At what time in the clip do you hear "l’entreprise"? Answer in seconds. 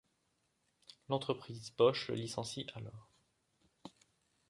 1.09-1.69